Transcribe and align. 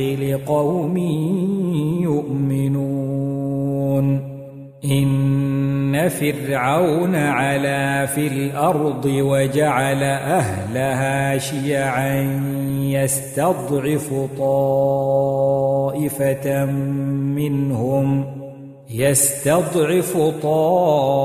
لقوم 0.00 0.96
يؤمنون. 2.02 3.04
إن 4.84 6.08
فرعون 6.08 7.14
علا 7.14 8.06
في 8.06 8.26
الأرض 8.26 9.04
وجعل 9.04 10.02
أهلها 10.02 11.38
شيعا 11.38 12.40
يستضعف 12.80 14.14
طائفة 14.38 15.84
منهم 17.34 18.24
يستضعف 18.90 20.16
طائفة 20.42 21.24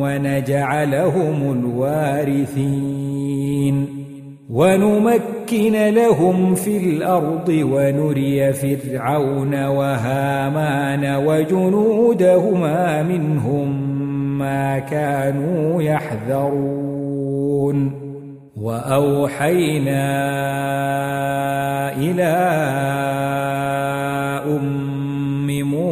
ونجعلهم 0.00 1.52
الوارثين. 1.52 2.92
ونمكن 4.50 5.88
لهم 5.94 6.54
في 6.54 6.76
الأرض 6.76 7.48
ونري 7.48 8.52
فرعون 8.52 9.64
وهامان 9.64 11.24
وجنودهما 11.26 13.02
منهم 13.02 13.98
ما 14.38 14.78
كانوا 14.78 15.82
يحذرون. 15.82 17.32
وأوحينا 18.56 20.02
إلى 21.96 22.32
أم 24.46 24.81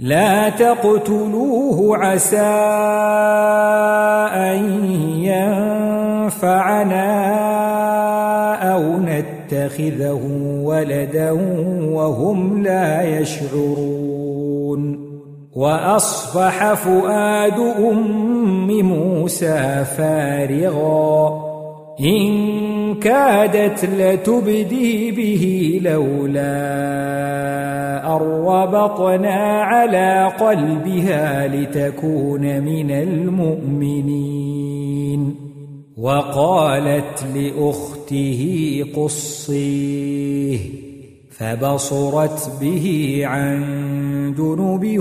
لا 0.00 0.48
تقتلوه 0.48 1.96
عسى 1.96 2.40
أن 4.34 4.84
ينفعنا 5.24 7.04
أو 8.74 8.82
نتخذه 8.98 10.20
ولدا 10.62 11.30
وهم 11.92 12.62
لا 12.62 13.02
يشعرون. 13.02 15.04
وأصبح 15.56 16.74
فؤاد 16.74 17.58
أم 17.78 18.82
موسى 18.82 19.84
فارغا. 19.96 21.43
إن 22.00 22.94
كادت 22.94 23.84
لتبدي 23.84 25.10
به 25.10 25.80
لولا 25.84 26.54
أربطنا 28.16 29.62
على 29.62 30.32
قلبها 30.40 31.48
لتكون 31.48 32.60
من 32.60 32.90
المؤمنين. 32.90 34.54
وقالت 35.98 37.24
لأخته 37.34 38.84
قصيه 38.96 40.58
فبصرت 41.30 42.50
به 42.60 43.20
عن 43.24 43.64
جنب 44.38 44.98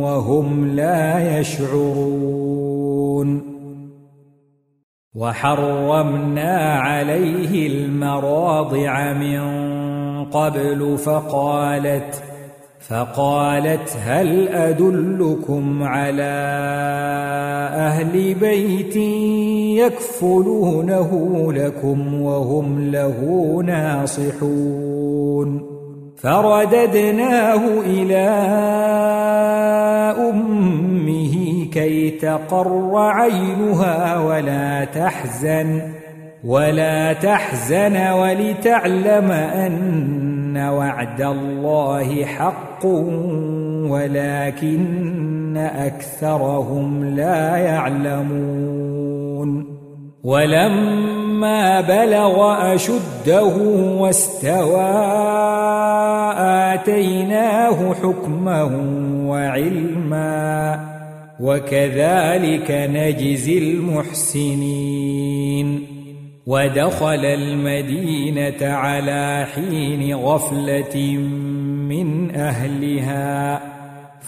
وهم 0.00 0.76
لا 0.76 1.38
يشعرون. 1.40 2.72
وحرمنا 5.14 6.72
عليه 6.80 7.66
المراضع 7.66 9.12
من 9.12 9.42
قبل 10.24 10.98
فقالت 10.98 12.22
فقالت 12.80 13.96
هل 14.04 14.48
أدلكم 14.48 15.82
على 15.82 16.32
أهل 17.74 18.34
بيت 18.34 18.96
يكفلونه 19.84 21.52
لكم 21.52 22.22
وهم 22.22 22.90
له 22.90 23.18
ناصحون؟ 23.66 25.22
فرددناه 26.16 27.80
إلى 27.80 28.28
أمه 30.30 31.51
كي 31.72 32.10
تقر 32.10 32.92
عينها 32.94 34.18
ولا 34.18 34.84
تحزن 34.84 35.82
ولا 36.44 37.12
تحزن 37.12 38.10
ولتعلم 38.10 39.30
أن 39.32 40.56
وعد 40.56 41.20
الله 41.22 42.24
حق 42.24 42.86
ولكن 43.90 45.56
أكثرهم 45.56 47.04
لا 47.04 47.56
يعلمون. 47.56 49.02
ولما 50.24 51.80
بلغ 51.80 52.56
أشده 52.74 53.56
واستوى 53.98 54.92
آتيناه 56.72 57.94
حكما 57.94 58.62
وعلما. 59.26 60.91
وكذلك 61.42 62.70
نجزي 62.70 63.58
المحسنين. 63.58 65.22
ودخل 66.46 67.24
المدينة 67.24 68.62
على 68.62 69.46
حين 69.54 70.14
غفلة 70.14 70.96
من 71.88 72.34
أهلها 72.34 73.60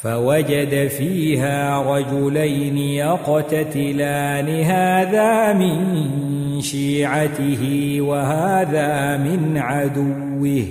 فوجد 0.03 0.89
فيها 0.89 1.83
رجلين 1.83 2.79
يقتتلان. 2.79 4.49
هذا 4.49 5.53
من 5.53 6.61
شيعته 6.61 7.97
وهذا 8.01 9.17
من 9.17 9.59
عدوه 9.59 10.65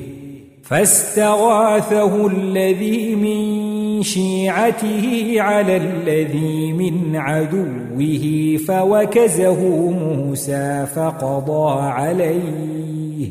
فاستغاثه 0.63 2.27
الذي 2.27 3.15
من 3.15 3.72
شيعته 4.03 5.35
على 5.37 5.77
الذي 5.77 6.73
من 6.73 7.15
عدوه 7.15 8.57
فوكزه 8.67 9.89
موسى 9.91 10.85
فقضى 10.95 11.81
عليه. 11.81 13.29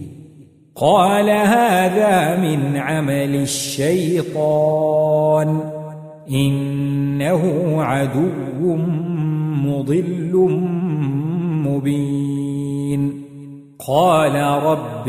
قال 0.76 1.30
هذا 1.30 2.40
من 2.40 2.76
عمل 2.76 3.34
الشيطان 3.34 4.80
إنه 6.30 7.42
عدو 7.82 8.76
مضل 9.66 10.32
مبين. 11.66 13.22
قال 13.88 14.34
رب 14.64 15.08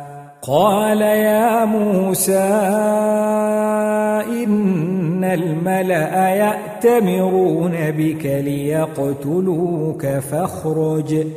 قال 0.47 1.01
يا 1.01 1.65
موسى 1.65 2.39
إن 4.43 5.23
الملأ 5.23 6.29
يأتمرون 6.29 7.91
بك 7.91 8.25
ليقتلوك 8.25 10.07
فاخرج 10.07 11.27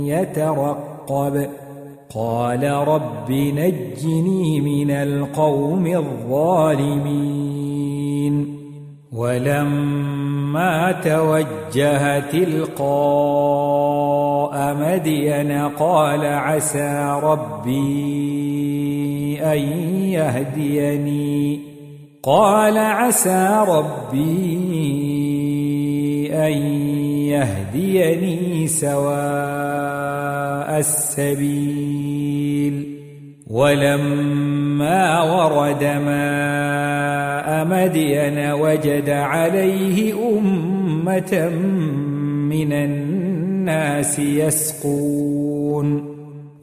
يترقب. 0.00 1.48
قال 2.14 2.64
رب 2.64 3.30
نجني 3.30 4.60
من 4.60 4.90
القوم 4.90 5.86
الظالمين 5.86 7.34
ولما 9.12 10.92
توجه 10.92 12.20
تلقاء 12.20 12.84
مدين 14.74 15.52
قال 15.52 16.26
عسى 16.26 17.20
ربي 17.22 18.24
أن 19.42 19.58
يهديني. 20.08 21.60
قال 22.22 22.78
عسى 22.78 23.64
ربي 23.68 24.74
أن 26.32 27.13
يهديني 27.34 28.66
سواء 28.68 29.04
السبيل 30.78 32.34
ولما 33.50 35.22
ورد 35.22 35.84
ماء 35.84 37.64
مدين 37.64 38.52
وجد 38.52 39.10
عليه 39.10 40.14
أمة 40.38 41.48
من 42.50 42.72
الناس 42.72 44.18
يسقون 44.18 46.14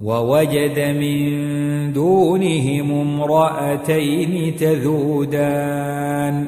ووجد 0.02 0.80
من 0.80 1.94
دونهم 1.94 2.92
امرأتين 2.92 4.56
تذودان 4.56 6.46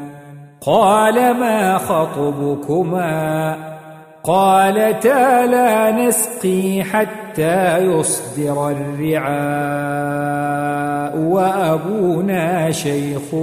قال 0.62 1.16
ما 1.16 1.78
خطبكما 1.78 3.56
قالتا 4.24 5.46
لا 5.46 5.92
نسقي 6.08 6.84
حتى 6.84 7.78
يصدر 7.78 8.70
الرعاء 8.70 9.34
وأبونا 11.18 12.72
شيخ 12.72 13.36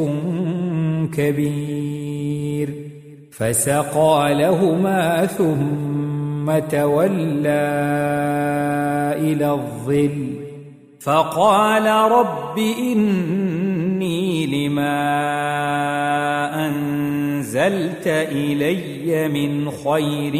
كبير. 1.14 2.74
فسقى 3.32 4.34
لهما 4.34 5.26
ثم 5.26 6.58
تولى 6.58 7.40
إلى 9.16 9.50
الظل. 9.50 10.40
فقال 11.00 11.86
رب 12.12 12.58
إني 12.58 14.46
لما 14.46 15.00
أنزلت 17.56 18.06
إلي 18.06 19.28
من 19.28 19.70
خير 19.70 20.32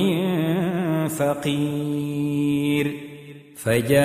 فقير. 1.09 2.97
فجاءته 3.57 4.01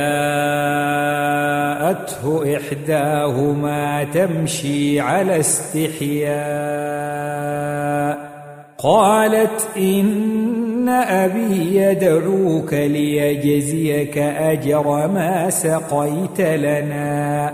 إحداهما 2.57 4.03
تمشي 4.03 4.99
على 4.99 5.39
استحياء. 5.39 6.35
قالت 8.77 9.67
إن 9.77 10.89
أبي 10.89 11.75
يدعوك 11.75 12.73
ليجزيك 12.73 14.17
أجر 14.17 15.07
ما 15.07 15.49
سقيت 15.49 16.41
لنا. 16.41 17.53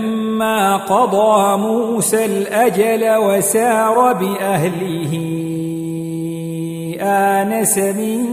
قضى 0.77 1.57
موسى 1.57 2.25
الأجل 2.25 3.15
وسار 3.15 4.13
بأهله. 4.13 5.13
آنس 7.01 7.77
من 7.77 8.23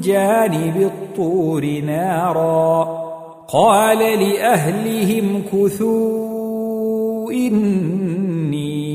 جانب 0.00 0.76
الطور 0.76 1.64
نارا. 1.64 3.08
قال 3.52 3.98
لأهلهم 3.98 5.42
كثوا 5.52 7.32
إني 7.32 8.88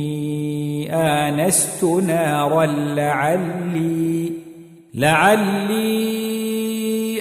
آنست 0.95 1.83
نارا 1.83 2.65
لعلي 2.65 4.31
لعلي 4.93 6.32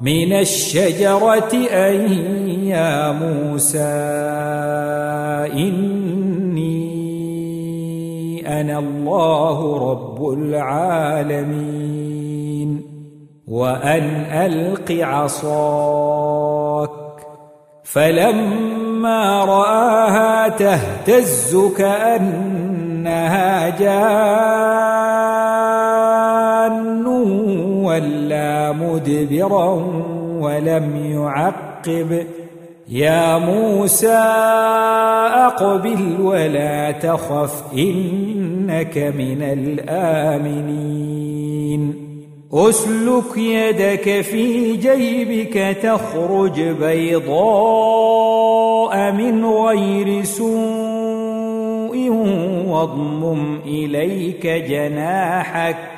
من 0.00 0.32
الشجرة 0.32 1.54
أن 1.70 2.12
يا 2.62 3.12
موسى 3.12 3.78
إني 5.52 6.78
أنا 8.60 8.78
الله 8.78 9.90
رب 9.90 10.32
العالمين 10.32 11.98
وأن 13.48 14.04
ألق 14.32 15.04
عصاك 15.04 16.90
فلما 17.84 19.44
رآها 19.44 20.48
تهتز 20.48 21.56
كأنها 21.76 23.68
جان 23.68 25.07
ولا 27.98 28.72
مدبرا 28.72 29.74
ولم 30.40 31.12
يعقب. 31.12 32.26
يا 32.88 33.38
موسى 33.38 34.18
أقبل 35.34 36.20
ولا 36.20 36.90
تخف 36.90 37.62
إنك 37.74 38.98
من 38.98 39.42
الآمنين. 39.42 41.08
أسلك 42.52 43.36
يدك 43.36 44.20
في 44.20 44.76
جيبك 44.76 45.76
تخرج 45.82 46.60
بيضاء 46.60 47.52
من 49.12 49.44
غير 49.44 50.24
سوء 50.24 52.08
واضمم 52.68 53.58
إليك 53.66 54.46
جناحك. 54.46 55.97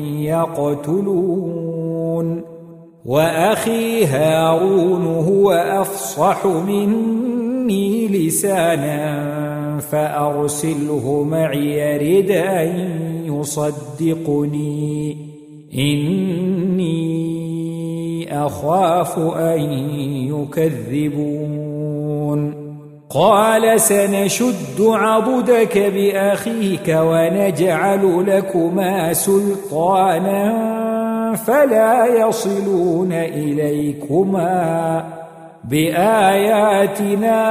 يقتلون. 0.31 1.91
وأخي 3.05 4.05
هارون 4.05 5.05
هو 5.05 5.51
أفصح 5.51 6.45
مني 6.45 8.07
لسانا 8.07 9.79
فأرسله 9.79 11.23
معي 11.23 11.79
يرد 11.79 12.31
أن 12.31 12.89
يصدقني. 13.25 15.17
إني 15.73 17.21
أخاف 18.45 19.19
أن 19.19 19.61
يكذبون. 20.29 21.51
قال 23.13 23.81
سنشد 23.81 24.79
عضدك 24.79 25.77
بأخيك 25.77 26.97
ونجعل 26.99 28.25
لكما 28.27 29.13
سلطانا 29.13 30.53
فلا 31.35 32.05
يصلون 32.05 33.11
إليكما 33.11 35.03
بآياتنا 35.63 37.41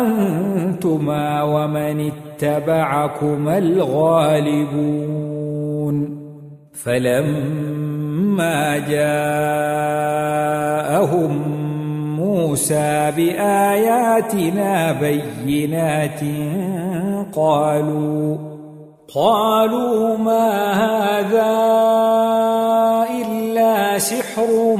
أنتما 0.00 1.42
ومن 1.42 2.10
اتبعكما 2.10 3.58
الغالبون 3.58 5.08
فلما 6.72 7.98
جاءهم 8.78 10.28
موسى 12.38 13.12
بآياتنا 13.16 14.92
بينات 14.92 16.20
قالوا 17.34 18.36
قالوا 19.14 20.16
ما 20.16 20.72
هذا 20.72 21.54
إلا 23.20 23.98
سحر 23.98 24.76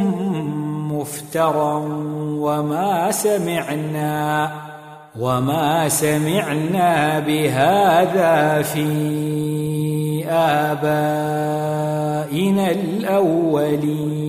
مفترى 0.93 1.75
وما 2.39 3.11
سمعنا 3.11 4.51
وما 5.21 5.89
سمعنا 5.89 7.21
بهذا 7.21 8.63
في 8.63 8.89
آبائنا 10.31 11.91
الأولين. 12.71 14.29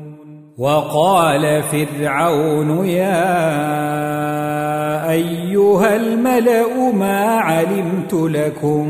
وقال 0.61 1.63
فرعون 1.63 2.87
يا 2.87 3.41
أيها 5.11 5.95
الملأ 5.95 6.91
ما 6.91 7.25
علمت 7.39 8.13
لكم 8.13 8.87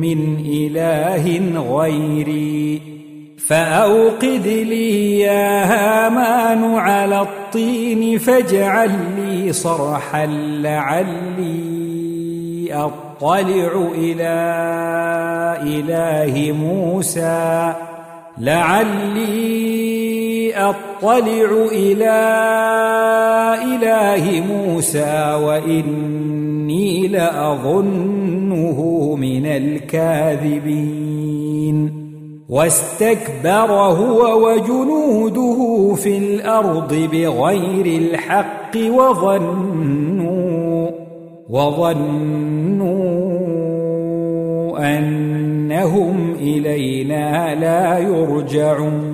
من 0.00 0.36
إله 0.46 1.40
غيري 1.76 2.82
فأوقد 3.46 4.46
لي 4.46 5.20
يا 5.20 5.64
هامان 5.64 6.74
على 6.74 7.20
الطين 7.20 8.18
فاجعل 8.18 8.90
لي 9.16 9.52
صرحا 9.52 10.26
لعلي 10.62 11.64
أطلع 12.72 13.88
إلى 13.94 14.34
إله 15.62 16.52
موسى 16.52 17.74
لعلي 18.38 20.03
أطلع 20.54 21.66
إلى 21.72 22.16
إله 23.64 24.40
موسى 24.40 25.40
وإني 25.42 27.08
لأظنه 27.08 28.80
من 29.20 29.46
الكاذبين. 29.46 30.94
واستكبر 32.48 33.70
هو 33.72 34.48
وجنوده 34.48 35.94
في 35.94 36.18
الأرض 36.18 36.94
بغير 37.12 37.86
الحق 37.86 38.76
وظنوا 38.76 40.44
وظنوا 41.50 42.94
أنهم 44.98 46.34
إلينا 46.40 47.54
لا 47.54 47.98
يرجعون. 47.98 49.13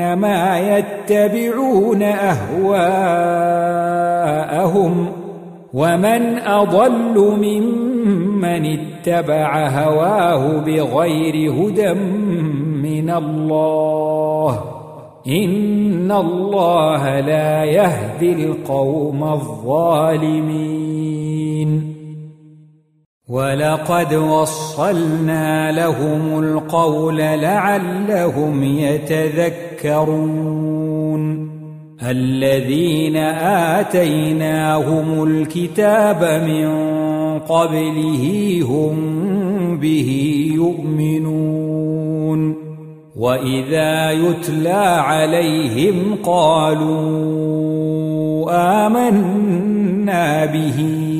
انما 0.00 0.58
يتبعون 0.58 2.02
أهواءهم 2.02 2.50
ومن 5.74 6.38
أضل 6.38 7.36
ممن 7.36 7.90
من 8.40 8.78
اتبع 8.78 9.68
هواه 9.68 10.58
بغير 10.58 11.52
هدى 11.52 11.92
من 12.82 13.10
الله 13.10 14.60
إن 15.26 16.12
الله 16.12 17.20
لا 17.20 17.64
يهدي 17.64 18.32
القوم 18.32 19.24
الظالمين 19.24 20.50
ولقد 23.30 24.14
وصلنا 24.14 25.72
لهم 25.72 26.38
القول 26.38 27.18
لعلهم 27.18 28.64
يتذكرون. 28.64 30.20
الذين 32.02 33.16
آتيناهم 33.76 35.24
الكتاب 35.24 36.42
من 36.48 36.68
قبله 37.38 38.24
هم 38.68 38.96
به 39.78 40.10
يؤمنون. 40.54 42.54
وإذا 43.16 44.10
يتلى 44.10 44.96
عليهم 45.00 46.16
قالوا 46.24 47.20
آمنا 48.86 50.44
به. 50.44 51.19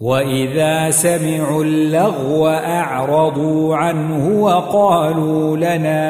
وإذا 0.00 0.90
سمعوا 0.90 1.64
اللغو 1.64 2.48
أعرضوا 2.48 3.76
عنه 3.76 4.42
وقالوا 4.42 5.56
لنا 5.56 6.06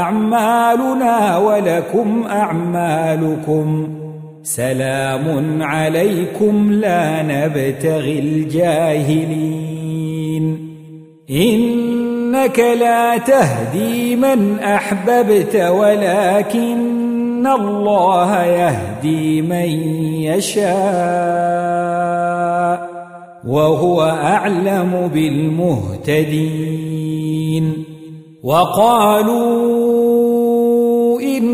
أعمالنا 0.00 1.36
ولكم 1.36 2.24
أعمالكم 2.30 3.88
سلام 4.42 5.62
عليكم 5.62 6.72
لا 6.72 7.22
نبتغي 7.22 8.18
الجاهلين 8.18 9.64
إنك 11.30 12.58
لا 12.58 13.18
تهدي 13.18 14.16
من 14.16 14.58
أحببت 14.58 15.56
ولكن 15.56 17.03
الله 17.46 18.44
يهدي 18.44 19.42
من 19.42 19.68
يشاء 20.22 20.64
وهو 23.46 24.02
أعلم 24.02 25.10
بالمهتدين 25.14 26.64
وقالوا 28.42 29.84
إن 31.20 31.44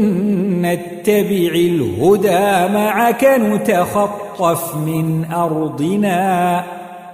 نتبع 0.63 1.53
الهدى 1.55 2.73
معك 2.75 3.25
نتخطف 3.25 4.77
من 4.77 5.25
أرضنا 5.25 6.65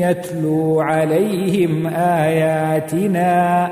يتلو 0.00 0.80
عليهم 0.80 1.86
آياتنا 1.86 3.68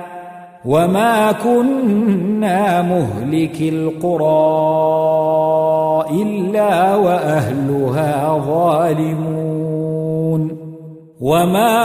وما 0.64 1.32
كنا 1.32 2.82
مهلك 2.82 3.60
القرى 3.60 4.26
إلا 6.22 6.94
وأهلها 6.94 8.42
ظالمون 8.46 9.56
وما 11.20 11.76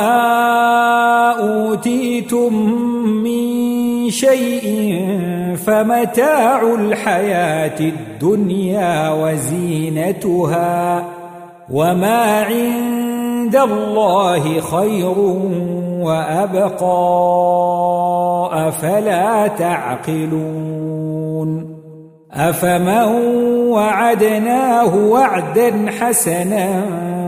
أوتيتم 1.31 2.53
من 3.23 4.09
شيء 4.09 4.99
فمتاع 5.55 6.73
الحياة 6.73 7.79
الدنيا 7.79 9.09
وزينتها 9.11 11.05
وما 11.71 12.43
عند 13.55 13.71
الله 13.71 14.61
خير 14.61 15.19
وأبقى. 16.01 16.87
أفلا 18.67 19.47
تعقلون؟ 19.47 21.01
أفمن 22.31 23.07
وعدناه 23.67 24.95
وعدا 24.95 25.91
حسنا 25.99 26.83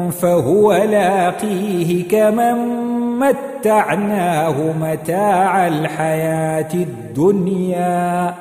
فهو 0.09 0.73
لاقيه 0.73 2.07
كمن 2.07 2.55
متعناه 3.19 4.55
متاع 4.81 5.67
الحياة 5.67 6.73
الدنيا. 6.73 8.33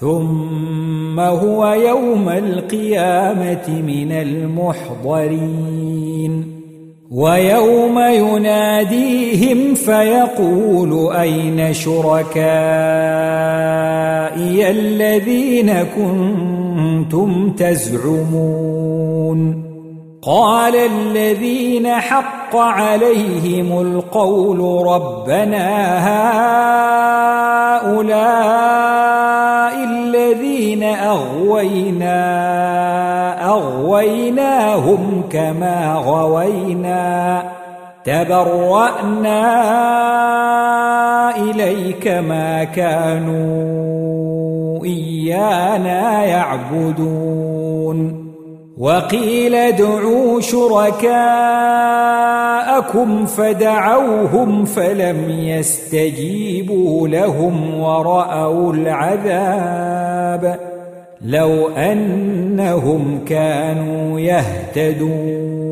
ثم 0.00 1.20
هو 1.20 1.66
يوم 1.66 2.28
القيامة 2.28 3.82
من 3.86 4.12
المحضرين. 4.12 5.78
ويوم 7.10 7.98
يناديهم 7.98 9.74
فيقول 9.74 11.16
أين 11.16 11.74
شركائي 11.74 12.30
الذين 14.70 15.72
كنتم 15.96 17.52
تزعمون؟ 17.52 18.88
قال 20.22 20.76
الذين 20.76 21.88
حق 21.88 22.56
عليهم 22.56 23.80
القول 23.80 24.86
ربنا 24.86 25.98
هؤلاء 26.08 26.87
كما 35.32 35.94
غوينا 35.94 37.42
تبرأنا 38.04 39.48
إليك 41.36 42.08
ما 42.08 42.64
كانوا 42.64 43.88
إيانا 44.84 46.24
يعبدون. 46.24 48.28
وقيل 48.78 49.54
ادعوا 49.54 50.40
شركاءكم 50.40 51.08
فدعوهم 53.26 54.64
فلم 54.64 55.30
يستجيبوا 55.30 57.08
لهم 57.08 57.80
ورأوا 57.80 58.72
العذاب. 58.72 60.67
لو 61.22 61.68
أنهم 61.68 63.24
كانوا 63.24 64.20
يهتدون. 64.20 65.68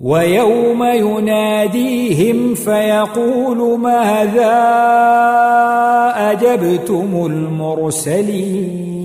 ويوم 0.00 0.84
يناديهم 0.84 2.54
فيقول 2.54 3.78
ماذا 3.80 4.58
أجبتم 6.16 7.26
المرسلين؟ 7.26 8.98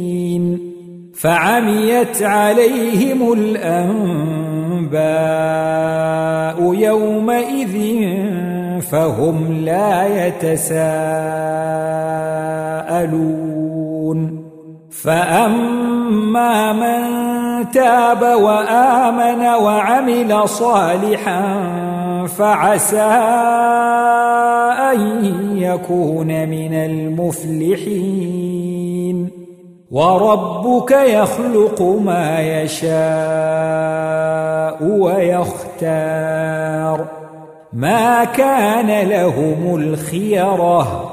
فعميت 1.14 2.24
عليهم 2.24 3.34
الأنباء 3.34 4.94
يومئذ 6.74 7.78
فهم 8.82 9.54
لا 9.66 10.28
يتساءلون. 10.28 10.94
فأما 15.02 16.74
من 16.74 17.04
تاب 17.72 18.22
وآمن 18.22 19.46
وعمل 19.46 20.50
صالحا 20.50 21.44
فعسى 22.28 23.02
أن 24.92 25.28
يكون 25.58 26.50
من 26.50 26.74
المفلحين 26.74 28.24
وربك 29.92 30.92
يخلق 30.92 31.82
ما 31.82 32.40
يشاء 32.62 32.94
ويختار 34.84 36.44
ما 37.74 38.24
كان 38.24 39.08
لهم 39.08 39.76
الخيره 39.76 41.13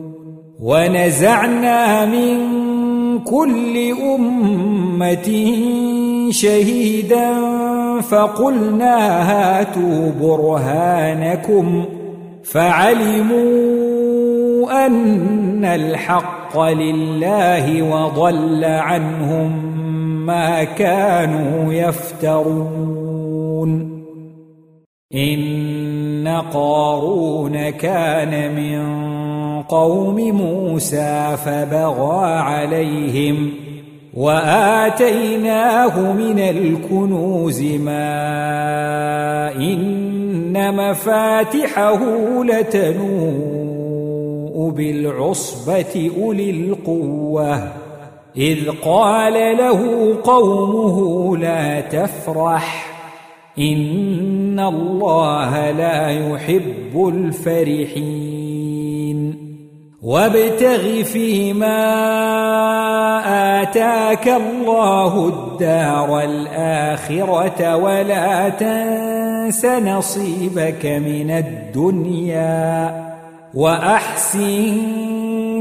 ونزعنا 0.61 2.05
من 2.05 2.39
كل 3.19 3.93
أمة 4.15 5.29
شهيدا 6.29 7.31
فقلنا 8.01 9.21
هاتوا 9.31 10.11
برهانكم 10.21 11.85
فعلموا 12.43 13.41
أن 14.85 15.65
الحق 15.65 16.59
لله 16.59 17.81
وضل 17.81 18.63
عنهم 18.63 19.75
ما 20.25 20.63
كانوا 20.63 21.73
يفترون. 21.73 23.21
إن 25.15 26.41
قارون 26.53 27.69
كان 27.69 28.55
من 28.55 29.20
قوم 29.71 30.15
موسى 30.15 31.37
فبغى 31.45 32.25
عليهم 32.25 33.51
وآتيناه 34.13 36.13
من 36.13 36.39
الكنوز 36.39 37.63
ما 37.63 39.55
إن 39.55 40.75
مفاتحه 40.75 41.99
لتنوء 42.43 43.71
بالعصبة 44.69 46.11
أولي 46.17 46.49
القوة. 46.49 47.71
إذ 48.37 48.69
قال 48.85 49.57
له 49.57 50.13
قومه 50.23 51.37
لا 51.37 51.81
تفرح 51.81 52.87
إن 53.59 54.59
الله 54.59 55.71
لا 55.71 56.09
يحب 56.09 57.07
الفرحين. 57.07 58.30
وابتغ 60.01 61.03
فيما 61.03 61.81
آتاك 63.61 64.27
الله 64.27 65.27
الدار 65.27 66.19
الآخرة 66.19 67.75
ولا 67.75 68.49
تنس 68.49 69.65
نصيبك 69.65 70.85
من 70.85 71.31
الدنيا 71.31 73.11
وأحسن 73.53 74.77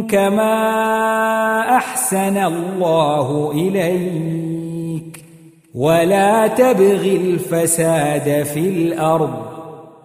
كما 0.08 0.56
أحسن 1.76 2.36
الله 2.36 3.50
إليك 3.54 5.24
ولا 5.74 6.46
تبغ 6.46 7.04
الفساد 7.04 8.42
في 8.42 8.60
الأرض 8.60 9.49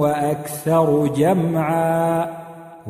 وأكثر 0.00 1.06
جمعا 1.16 2.30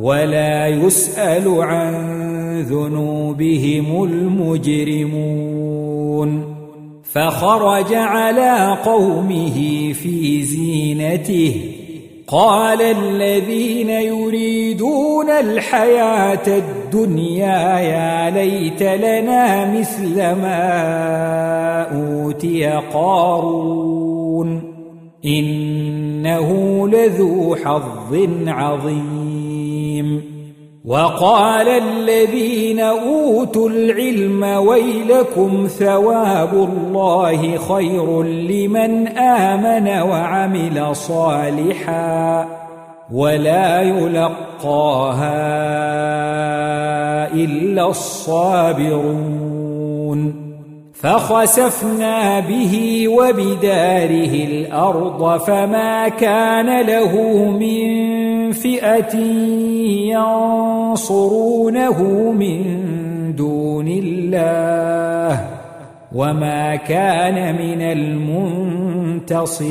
ولا 0.01 0.67
يسأل 0.67 1.61
عن 1.61 2.61
ذنوبهم 2.63 4.03
المجرمون 4.05 5.81
فخرج 7.13 7.95
على 7.95 8.79
قومه 8.85 9.93
في 9.93 10.43
زينته 10.43 11.81
قال 12.27 12.83
الذين 12.83 13.91
يريدون 13.91 15.31
الحياة 15.31 16.47
الدنيا 16.47 17.79
يا 17.79 18.31
ليت 18.31 18.83
لنا 18.83 19.79
مثل 19.79 20.17
ما 20.17 20.61
أوتي 21.93 22.67
قارون 22.93 24.70
إنه 25.25 26.89
لذو 26.89 27.57
حظ 27.65 28.29
عظيم. 28.47 30.41
وقال 30.85 31.69
الذين 31.69 32.81
أوتوا 32.81 33.69
العلم 33.69 34.43
ويلكم 34.43 35.67
ثواب 35.67 36.55
الله 36.55 37.57
خير 37.57 38.23
لمن 38.23 39.09
آمن 39.09 39.89
وعمل 40.11 40.97
صالحا 40.97 42.49
ولا 43.13 43.83
يلقاها 43.83 45.35
إلا 47.35 47.89
الصابرون. 47.89 49.41
فخسفنا 51.03 52.41
به 52.41 53.05
وبداره 53.09 54.35
الأرض 54.45 55.39
فما 55.41 56.09
كان 56.09 56.87
له 56.87 57.45
من 57.51 58.53
فئة 58.53 59.17
ينصرونه 60.93 62.03
من 62.33 62.63
دون 63.37 63.89
الله 63.89 65.47
وما 66.15 66.77
كان 66.77 67.55
من 67.55 67.83
المنتصرين 69.21 69.71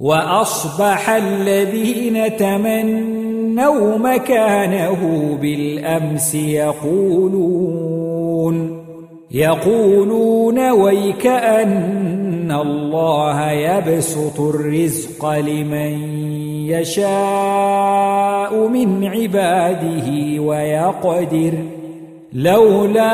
وأصبح 0.00 1.10
الذين 1.10 2.36
تمنوا 2.36 3.98
مكانه 3.98 5.00
بالأمس 5.40 6.34
يقولون 6.34 7.76
يقولون 9.30 10.70
ويكأن 10.70 12.52
الله 12.52 13.50
يبسط 13.50 14.40
الرزق 14.40 15.30
لمن 15.30 16.18
يشاء 16.68 18.68
من 18.68 19.04
عباده 19.04 20.40
ويقدر. 20.42 21.52
لولا 22.32 23.06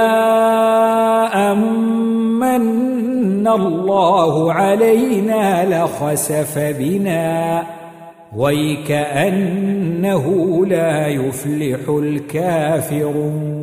أمن 1.53 3.48
الله 3.48 4.53
علينا 4.53 5.85
لخسف 5.85 6.59
بنا 6.59 7.62
ويكأنه 8.37 10.27
لا 10.66 11.07
يفلح 11.07 11.88
الكافرون. 11.88 13.62